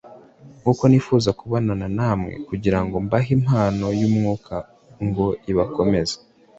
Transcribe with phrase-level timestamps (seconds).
[0.63, 4.55] kuko nifuza kubonana namwe kugira ngo mbahe impano y’Umwuka
[5.05, 6.15] ngo ibakomeze